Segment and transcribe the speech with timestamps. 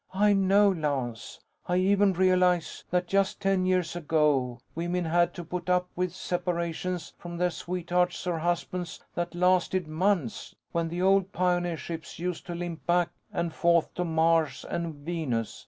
[0.15, 1.39] "I know, Lance.
[1.67, 7.13] I even realize that just ten years ago, women had to put up with separations
[7.19, 10.55] from their sweethearts or husbands that lasted months.
[10.71, 15.59] When the old pioneer ships used to limp back and forth to Mars and Venus.